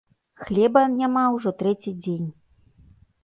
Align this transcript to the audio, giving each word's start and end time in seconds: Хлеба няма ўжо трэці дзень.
Хлеба 0.43 0.81
няма 0.93 1.25
ўжо 1.35 1.53
трэці 1.61 1.91
дзень. 2.01 2.27